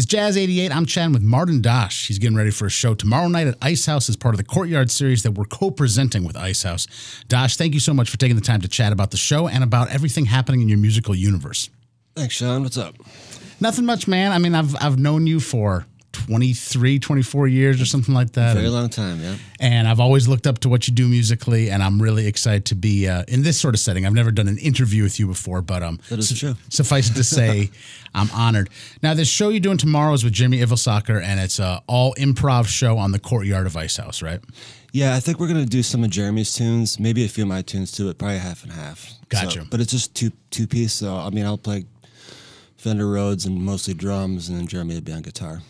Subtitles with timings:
[0.00, 0.74] It's Jazz 88.
[0.74, 2.06] I'm chatting with Martin Dosh.
[2.06, 4.90] He's getting ready for a show tomorrow night at Icehouse as part of the Courtyard
[4.90, 6.86] series that we're co presenting with Icehouse.
[7.28, 9.62] Dosh, thank you so much for taking the time to chat about the show and
[9.62, 11.68] about everything happening in your musical universe.
[12.16, 12.62] Thanks, Sean.
[12.62, 12.94] What's up?
[13.60, 14.32] Nothing much, man.
[14.32, 15.84] I mean, I've, I've known you for
[16.26, 18.54] 23, 24 years or something like that.
[18.54, 19.36] Very and, long time, yeah.
[19.58, 22.74] and I've always looked up to what you do musically, and I'm really excited to
[22.74, 24.06] be uh, in this sort of setting.
[24.06, 26.56] I've never done an interview with you before, but um, That is true.
[26.68, 27.70] suffice it to say,
[28.14, 28.70] I'm honored.
[29.02, 32.66] Now, this show you're doing tomorrow is with Jimmy Ylvisaker, and it's a all improv
[32.66, 34.40] show on the courtyard of Icehouse, right?
[34.92, 37.62] Yeah, I think we're gonna do some of Jeremy's tunes, maybe a few of my
[37.62, 39.12] tunes too, but probably half and half.
[39.28, 39.60] Gotcha.
[39.60, 40.92] So, but it's just two two piece.
[40.92, 41.84] So I mean, I'll play
[42.76, 45.62] Fender Rhodes and mostly drums, and then Jeremy will be on guitar.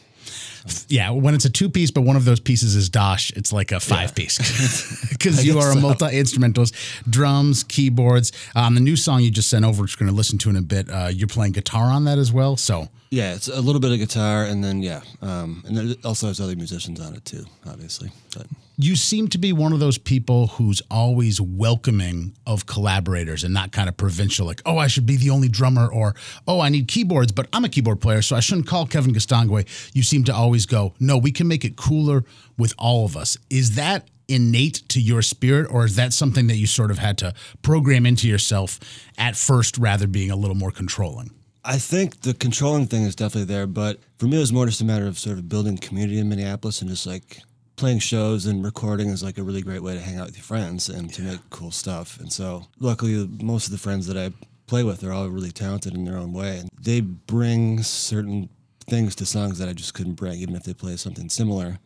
[0.89, 3.73] Yeah, when it's a two piece, but one of those pieces is Dosh, it's like
[3.73, 4.39] a five piece
[5.11, 6.75] because you are a multi instrumentalist,
[7.09, 8.33] drums, keyboards.
[8.55, 10.57] Um, the new song you just sent over, which we're going to listen to in
[10.57, 12.57] a bit, uh, you're playing guitar on that as well.
[12.57, 16.05] So Yeah, it's a little bit of guitar, and then yeah, um, and then it
[16.05, 18.13] also has other musicians on it too, obviously.
[18.37, 18.47] But
[18.79, 23.73] you seem to be one of those people who's always welcoming of collaborators and not
[23.73, 26.15] kind of provincial, like, oh, I should be the only drummer, or
[26.47, 29.67] oh, I need keyboards, but I'm a keyboard player, so I shouldn't call Kevin Gastonguay.
[29.93, 32.25] You seem to always go, no, we can make it cooler
[32.59, 33.37] with all of us.
[33.51, 37.19] Is that innate to your spirit, or is that something that you sort of had
[37.19, 38.79] to program into yourself
[39.19, 41.33] at first, rather being a little more controlling?
[41.71, 44.81] I think the controlling thing is definitely there, but for me, it was more just
[44.81, 47.39] a matter of sort of building community in Minneapolis and just like
[47.77, 50.43] playing shows and recording is like a really great way to hang out with your
[50.43, 52.19] friends and to make cool stuff.
[52.19, 54.33] And so, luckily, most of the friends that I
[54.67, 58.49] play with are all really talented in their own way, and they bring certain
[58.89, 61.79] things to songs that I just couldn't bring, even if they play something similar.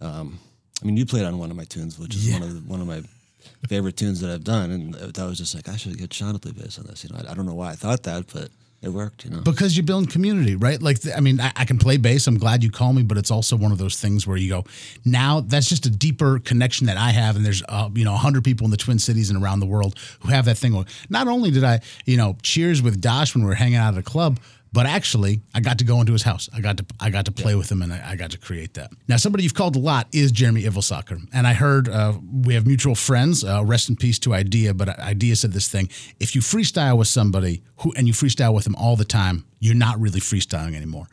[0.00, 0.38] Um,
[0.82, 2.80] I mean, you played on one of my tunes, which is one of the, one
[2.80, 3.02] of my
[3.68, 6.38] favorite tunes that I've done, and that was just like I should get Sean to
[6.38, 7.04] play bass on this.
[7.04, 8.48] You know, I, I don't know why I thought that, but
[8.86, 9.24] it worked.
[9.24, 9.40] You know.
[9.40, 10.80] because you're building community, right?
[10.80, 12.26] Like, I mean, I, I can play bass.
[12.26, 14.64] I'm glad you call me, but it's also one of those things where you go,
[15.04, 17.36] now that's just a deeper connection that I have.
[17.36, 19.98] And there's, uh, you know, 100 people in the Twin Cities and around the world
[20.20, 20.86] who have that thing.
[21.10, 24.00] Not only did I, you know, cheers with Dosh when we were hanging out at
[24.00, 24.38] a club,
[24.76, 26.50] but actually, I got to go into his house.
[26.52, 28.74] I got to I got to play with him, and I, I got to create
[28.74, 28.90] that.
[29.08, 32.66] Now, somebody you've called a lot is Jeremy Ylvisaker, and I heard uh, we have
[32.66, 33.42] mutual friends.
[33.42, 35.88] Uh, rest in peace to Idea, but Idea said this thing:
[36.20, 39.74] if you freestyle with somebody who and you freestyle with them all the time, you're
[39.74, 41.06] not really freestyling anymore.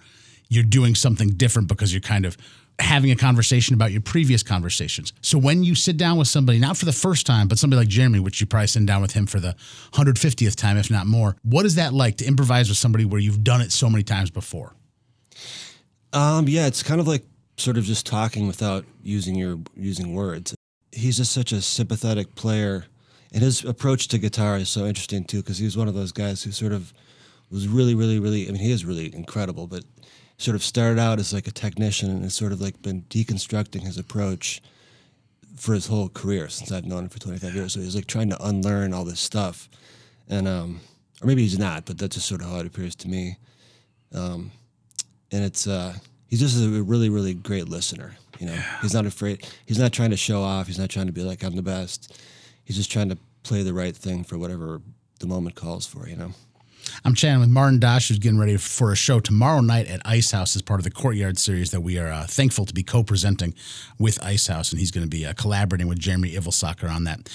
[0.53, 2.37] You're doing something different because you're kind of
[2.79, 5.13] having a conversation about your previous conversations.
[5.21, 7.87] So when you sit down with somebody, not for the first time, but somebody like
[7.87, 9.55] Jeremy, which you probably sit down with him for the
[9.93, 13.43] 150th time, if not more, what is that like to improvise with somebody where you've
[13.43, 14.73] done it so many times before?
[16.13, 17.23] Um, yeah, it's kind of like
[17.57, 20.55] sort of just talking without using your using words.
[20.91, 22.85] He's just such a sympathetic player,
[23.31, 26.43] and his approach to guitar is so interesting too because he's one of those guys
[26.43, 26.93] who sort of
[27.49, 28.47] was really, really, really.
[28.47, 29.83] I mean, he is really incredible, but
[30.37, 33.81] sort of started out as like a technician and has sort of like been deconstructing
[33.81, 34.61] his approach
[35.55, 37.73] for his whole career since I've known him for 25 years.
[37.73, 39.69] So he's like trying to unlearn all this stuff,
[40.27, 40.81] and um,
[41.21, 43.37] or maybe he's not, but that's just sort of how it appears to me.
[44.13, 44.51] Um,
[45.33, 45.93] and it's uh
[46.27, 48.59] he's just a really really great listener you know?
[48.81, 51.43] He's not afraid he's not trying to show off he's not trying to be like
[51.43, 52.19] i'm the best.
[52.63, 54.81] He's just trying to play the right thing for whatever
[55.19, 56.31] the moment calls for you know
[57.05, 60.55] I'm chatting with Martin Dosh, who's getting ready for a show tomorrow night at Icehouse
[60.55, 63.53] as part of the Courtyard series that we are uh, thankful to be co-presenting
[63.99, 67.29] with Icehouse, and he's going to be uh, collaborating with Jeremy Ylvisaker on that.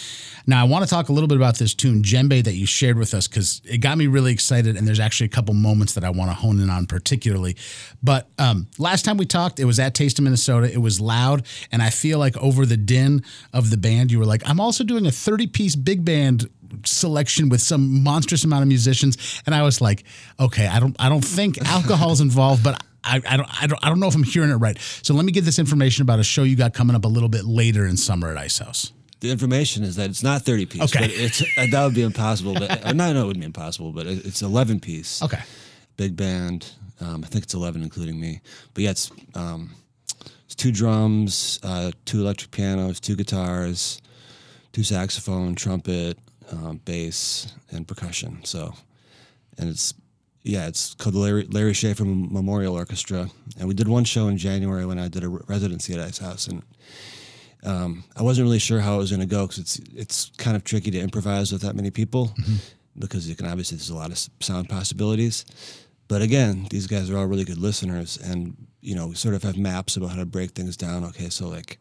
[0.47, 2.99] Now, I want to talk a little bit about this tune, Djembe, that you shared
[2.99, 6.05] with us because it got me really excited, and there's actually a couple moments that
[6.05, 7.57] I want to hone in on particularly.
[8.03, 10.73] But um, last time we talked, it was at Taste of Minnesota.
[10.73, 13.23] It was loud, and I feel like over the din
[13.53, 16.49] of the band, you were like, "I'm also doing a 30-piece big band."
[16.85, 20.05] Selection with some monstrous amount of musicians and I was like
[20.39, 23.89] okay I don't I don't think alcohol's involved but I, I don't I don't I
[23.89, 24.77] don't know if I'm hearing it right.
[25.03, 27.29] So let me get this information about a show you got coming up a little
[27.29, 28.93] bit later in summer at Icehouse.
[29.21, 31.01] The information is that it's not 30 piece Okay.
[31.07, 33.93] but it's uh, that would be impossible but uh, no no it wouldn't be impossible
[33.93, 35.23] but it's 11 piece.
[35.23, 35.41] Okay.
[35.97, 38.41] Big band um, i think it's 11 including me.
[38.75, 39.71] But yeah it's um,
[40.45, 44.01] it's two drums uh, two electric pianos two guitars
[44.73, 46.19] two saxophone trumpet
[46.51, 48.45] um, bass and percussion.
[48.45, 48.75] So
[49.59, 49.95] and it's
[50.43, 53.29] yeah it's called the larry, larry schaefer from memorial orchestra.
[53.59, 56.47] And we did one show in january when i did a residency at icehouse.
[56.47, 56.63] And
[57.65, 60.57] um, I wasn't really sure how it was going to go because it's it's kind
[60.57, 62.33] of tricky to improvise with that many people
[62.99, 65.45] because you can obviously there's a lot of sound possibilities.
[66.09, 69.43] But again, these guys are all really good listeners, and you know, we sort of
[69.43, 71.05] have maps about how to break things down.
[71.05, 71.79] Okay, so like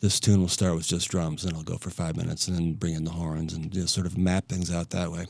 [0.00, 2.72] this tune will start with just drums, and it'll go for five minutes, and then
[2.74, 5.26] bring in the horns, and just sort of map things out that way.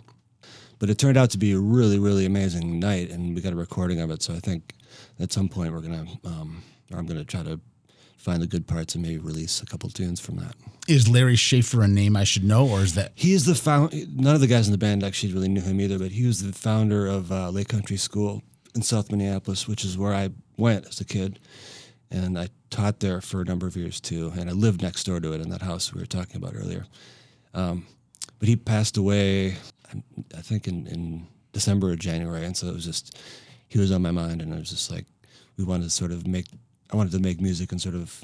[0.79, 3.57] But it turned out to be a really, really amazing night, and we got a
[3.57, 4.23] recording of it.
[4.23, 4.75] So I think
[5.21, 6.63] at some point we're gonna, um,
[6.93, 7.61] or I'm gonna try to
[8.19, 10.55] find the good parts and maybe release a couple tunes from that.
[10.89, 13.95] Is Larry Schaefer a name I should know, or is that He is the founder?
[14.15, 16.43] None of the guys in the band actually really knew him either, but he was
[16.43, 18.43] the founder of uh, Lake Country School
[18.75, 21.39] in South Minneapolis, which is where I went as a kid,
[22.11, 24.33] and I taught there for a number of years too.
[24.37, 26.87] And I lived next door to it in that house we were talking about earlier.
[27.55, 27.87] Um,
[28.39, 29.57] but he passed away,
[30.37, 33.17] I think in, in December or January, and so it was just
[33.69, 35.07] he was on my mind, and I was just like
[35.57, 36.47] we wanted to sort of make.
[36.93, 38.23] I wanted to make music and sort of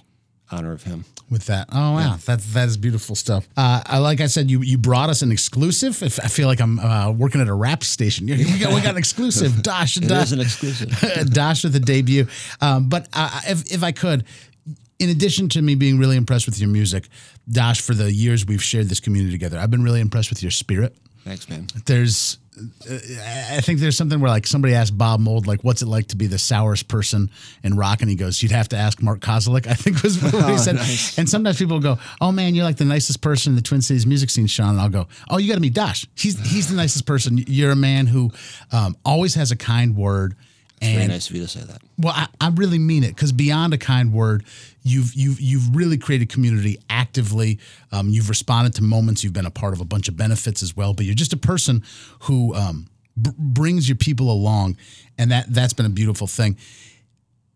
[0.50, 1.04] honor of him.
[1.30, 1.68] with that?
[1.72, 3.48] Oh wow, that that is beautiful stuff.
[3.56, 6.02] Uh, I, like I said, you you brought us an exclusive.
[6.02, 8.90] If I feel like I'm uh, working at a rap station, we got, we got
[8.92, 9.62] an exclusive.
[9.70, 10.90] Dosh, It Dosh, is an exclusive.
[11.32, 12.26] Dosh with the debut.
[12.60, 14.24] Um, but uh, if if I could.
[14.98, 17.08] In addition to me being really impressed with your music,
[17.48, 20.50] Dosh, for the years we've shared this community together, I've been really impressed with your
[20.50, 20.94] spirit.
[21.24, 21.66] Thanks, man.
[21.86, 25.86] there's uh, I think there's something where like somebody asked Bob Mould like what's it
[25.86, 27.30] like to be the sourest person
[27.62, 28.00] in rock?
[28.00, 30.56] And he goes you'd have to ask Mark Kozelek I think was what he Oh,
[30.56, 30.76] said.
[30.76, 31.18] nice.
[31.18, 34.06] and sometimes people go oh man you're like the nicest person in the Twin Cities
[34.06, 34.70] music scene Sean.
[34.70, 36.06] And I'll go oh you got to meet Dosh.
[36.16, 37.38] He's he's the nicest person.
[37.46, 38.30] You're a man who
[38.72, 40.36] um, always has a kind word
[40.80, 41.82] Very nice of you to say that.
[41.98, 44.44] well, I, I really mean it because beyond a kind word,
[44.82, 47.58] you've you've you've really created community actively.
[47.92, 49.22] Um, you've responded to moments.
[49.22, 50.94] You've been a part of a bunch of benefits as well.
[50.94, 51.84] But you're just a person
[52.20, 52.86] who um,
[53.20, 54.78] b- brings your people along,
[55.18, 56.56] and that that's been a beautiful thing.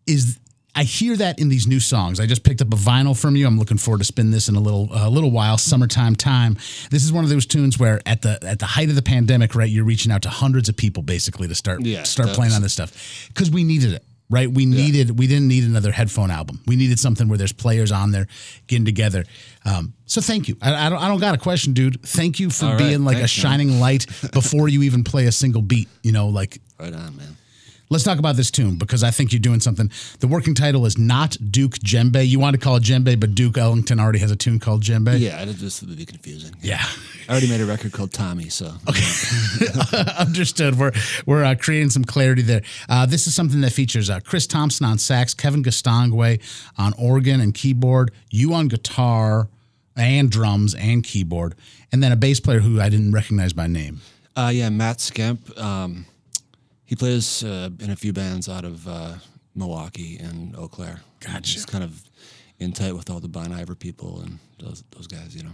[0.05, 0.39] Is
[0.75, 2.19] I hear that in these new songs.
[2.19, 3.47] I just picked up a vinyl from you.
[3.47, 5.57] I'm looking forward to spin this in a little a little while.
[5.57, 6.55] Summertime time.
[6.91, 9.55] This is one of those tunes where at the at the height of the pandemic,
[9.55, 12.61] right, you're reaching out to hundreds of people basically to start Yeah, start playing on
[12.61, 14.03] this stuff because we needed it.
[14.27, 16.59] Right, we needed we didn't need another headphone album.
[16.65, 18.25] We needed something where there's players on there
[18.65, 19.23] getting together.
[19.65, 20.57] Um, so thank you.
[20.63, 22.01] I, I don't I don't got a question, dude.
[22.01, 23.51] Thank you for All right, being like thanks, a man.
[23.51, 25.87] shining light before you even play a single beat.
[26.01, 27.37] You know, like Right on, man.
[27.89, 29.91] Let's talk about this tune because I think you're doing something.
[30.19, 32.27] The working title is not Duke Djembe.
[32.27, 35.19] You want to call it Djembe, but Duke Ellington already has a tune called Djembe.
[35.19, 36.55] Yeah, it just would be confusing.
[36.61, 36.83] Yeah.
[37.27, 39.03] I already made a record called Tommy, so Okay.
[40.17, 40.77] Understood.
[40.77, 40.91] We're
[41.25, 42.61] we're uh, creating some clarity there.
[42.89, 46.41] Uh, this is something that features uh, Chris Thompson on sax, Kevin Gastonguay
[46.77, 49.47] on organ and keyboard, you on guitar
[49.95, 51.55] and drums and keyboard,
[51.91, 54.01] and then a bass player who I didn't recognize by name.
[54.35, 55.57] Uh, yeah, Matt Skemp.
[55.57, 56.05] Um,
[56.85, 59.15] he plays uh, in a few bands out of uh,
[59.55, 61.01] Milwaukee and Eau Claire.
[61.19, 61.53] Gotcha.
[61.53, 62.03] He's kind of
[62.59, 65.51] in tight with all the Bon Iver people and those those guys, you know.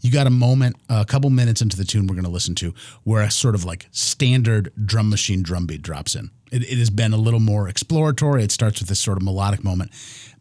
[0.00, 2.74] You got a moment, a couple minutes into the tune we're going to listen to,
[3.04, 6.30] where a sort of like standard drum machine drum beat drops in.
[6.50, 8.42] It, it has been a little more exploratory.
[8.42, 9.92] It starts with this sort of melodic moment,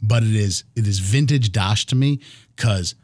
[0.01, 2.19] but it is it is vintage Dosh to me
[2.55, 2.95] because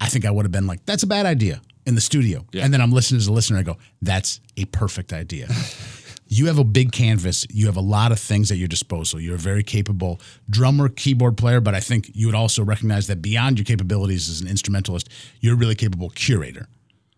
[0.00, 2.64] I think I would have been like, "That's a bad idea" in the studio, Yeah.
[2.64, 3.58] and then I'm listening as a listener.
[3.58, 5.48] I go, "That's a perfect idea."
[6.32, 7.46] you have a big canvas.
[7.50, 9.20] You have a lot of things at your disposal.
[9.20, 10.18] You're a very capable
[10.48, 14.40] drummer, keyboard player, but I think you would also recognize that beyond your capabilities as
[14.40, 16.68] an instrumentalist, you're a really capable curator.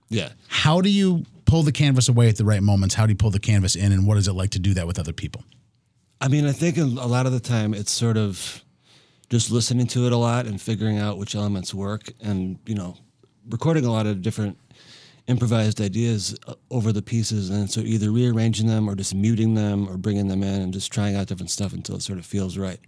[0.09, 0.31] Yeah.
[0.49, 2.97] How do you pull the canvas away at the right moments?
[2.97, 4.87] How do you pull the canvas in, and what is it like to do that
[4.87, 5.45] with other people?
[6.21, 8.65] I mean, I think a a lot of the time it's sort of
[9.31, 12.97] just listening to it a lot and figuring out which elements work and, you know,
[13.49, 14.59] recording a lot of different
[15.27, 17.51] improvised ideas uh, over the pieces.
[17.51, 20.93] And so either rearranging them or just muting them or bringing them in and just
[20.93, 22.81] trying out different stuff until it sort of feels right.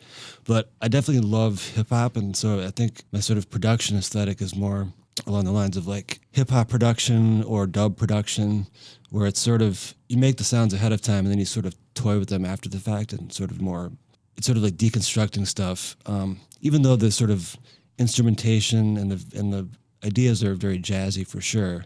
[0.44, 2.17] But I definitely love hip hop.
[2.17, 4.89] And so I think my sort of production aesthetic is more
[5.27, 8.67] along the lines of like hip hop production or dub production,
[9.10, 11.65] where it's sort of you make the sounds ahead of time and then you sort
[11.65, 13.93] of toy with them after the fact and sort of more
[14.37, 15.96] it's sort of like deconstructing stuff.
[16.06, 17.56] Um, even though the sort of
[17.99, 19.69] instrumentation and the and the
[20.05, 21.84] ideas are very jazzy for sure,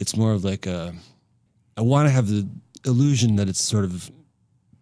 [0.00, 0.92] it's more of like a
[1.76, 2.48] I want to have the
[2.84, 4.10] illusion that it's sort of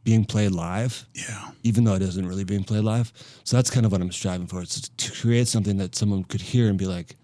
[0.04, 1.50] being played live Yeah.
[1.64, 3.12] even though it isn't really being played live.
[3.44, 4.62] So that's kind of what I'm striving for.
[4.62, 7.16] It's to create something that someone could hear and be like,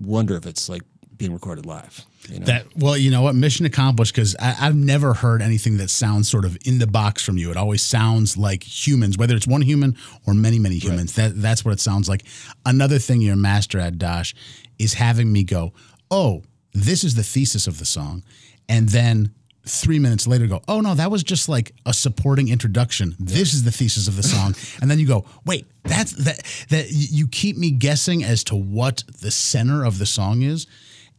[0.00, 0.82] wonder if it's like
[1.16, 2.04] being recorded live.
[2.28, 2.46] You know?
[2.46, 3.34] That well, you know what?
[3.36, 7.38] Mission accomplished because I've never heard anything that sounds sort of in the box from
[7.38, 7.50] you.
[7.50, 9.96] It always sounds like humans, whether it's one human
[10.26, 11.14] or many, many humans.
[11.14, 12.24] That that's what it sounds like.
[12.66, 14.34] Another thing you're a master at, Dosh,
[14.78, 15.72] is having me go,
[16.10, 18.22] oh, this is the thesis of the song,
[18.68, 19.32] and then
[19.68, 23.16] three minutes later go, oh no, that was just like a supporting introduction.
[23.18, 26.86] This is the thesis of the song, and then you go, wait, that's that that
[26.90, 30.66] you keep me guessing as to what the center of the song is,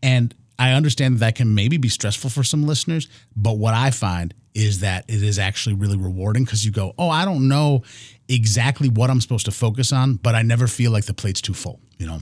[0.02, 3.92] and I understand that, that can maybe be stressful for some listeners, but what I
[3.92, 7.84] find is that it is actually really rewarding because you go, oh, I don't know
[8.28, 11.54] exactly what I'm supposed to focus on, but I never feel like the plate's too
[11.54, 12.20] full, you know?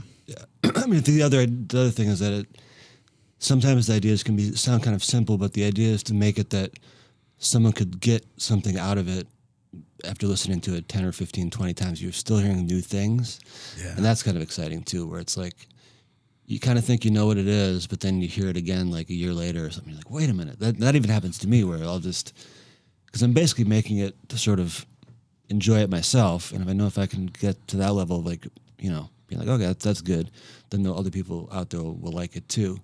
[0.76, 2.48] I mean, the other the other thing is that it
[3.40, 6.40] sometimes the ideas can be sound kind of simple, but the idea is to make
[6.40, 6.72] it that
[7.38, 9.28] someone could get something out of it
[10.04, 13.40] after listening to it 10 or 15, 20 times, you're still hearing new things.
[13.78, 13.96] Yeah.
[13.96, 15.68] And that's kind of exciting too, where it's like,
[16.48, 18.92] you kind of think you know what it is, but then you hear it again
[18.92, 19.92] like a year later or something.
[19.92, 20.60] You're like, wait a minute.
[20.60, 22.34] That, that even happens to me where I'll just,
[23.08, 24.86] because I'm basically making it to sort of
[25.50, 26.52] enjoy it myself.
[26.52, 29.10] And if I know if I can get to that level of like, you know,
[29.28, 30.32] being like, okay, that's, that's good,
[30.70, 32.80] then the other people out there will, will like it too.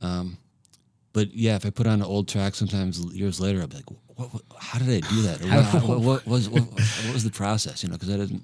[0.00, 0.38] Um,
[1.12, 3.90] but yeah, if I put on an old track, sometimes years later, I'll be like,
[4.18, 5.40] what, what, how did I do that?
[5.88, 7.82] What, what, was what, what was the process?
[7.82, 8.42] You know, because I didn't.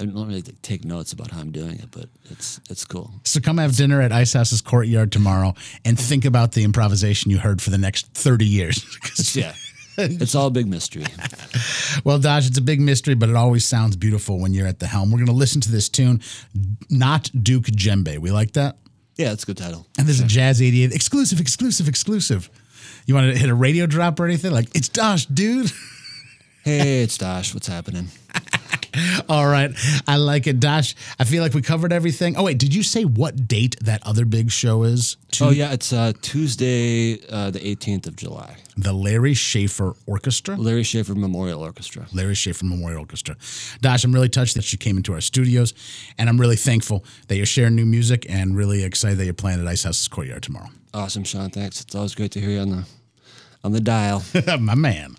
[0.00, 3.10] I don't really take notes about how I'm doing it, but it's it's cool.
[3.24, 5.54] So come have dinner at Icehouse's courtyard tomorrow
[5.84, 8.86] and think about the improvisation you heard for the next 30 years.
[9.34, 9.54] Yeah,
[9.98, 11.04] it's all a big mystery.
[12.04, 14.86] well, Dosh, it's a big mystery, but it always sounds beautiful when you're at the
[14.86, 15.10] helm.
[15.10, 16.20] We're going to listen to this tune,
[16.88, 18.18] Not Duke Djembe.
[18.18, 18.78] We like that?
[19.16, 19.86] Yeah, it's a good title.
[19.98, 22.48] And there's a Jazz 88 exclusive, exclusive, exclusive.
[23.06, 24.52] You want to hit a radio drop or anything?
[24.52, 25.70] Like, it's Dosh, dude.
[26.64, 27.54] Hey, it's Dosh.
[27.54, 28.08] What's happening?
[29.28, 29.70] All right.
[30.06, 30.60] I like it.
[30.60, 32.36] Dosh, I feel like we covered everything.
[32.36, 32.58] Oh, wait.
[32.58, 35.16] Did you say what date that other big show is?
[35.32, 38.56] To Oh yeah, it's uh, Tuesday, uh, the 18th of July.
[38.76, 40.56] The Larry Schaefer Orchestra?
[40.56, 42.06] Larry Schaefer Memorial Orchestra.
[42.12, 43.36] Larry Schaefer Memorial Orchestra.
[43.80, 45.74] Dosh, I'm really touched that you came into our studios,
[46.16, 49.60] and I'm really thankful that you're sharing new music and really excited that you're playing
[49.60, 50.68] at Icehouse's Courtyard tomorrow.
[50.94, 51.50] Awesome, Sean.
[51.50, 51.80] Thanks.
[51.80, 52.84] It's always great to hear you on the
[53.64, 54.22] on the dial.
[54.60, 55.16] My man.